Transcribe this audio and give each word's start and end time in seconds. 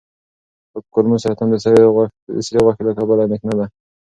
کولمو 0.93 1.17
سرطان 1.23 1.47
د 1.51 1.55
سرې 1.63 1.79
غوښې 2.55 2.83
له 2.87 2.93
کبله 2.97 3.21
اندېښنه 3.23 3.53
ده. 3.59 3.65